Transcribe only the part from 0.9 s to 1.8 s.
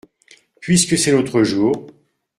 c’est notre jour!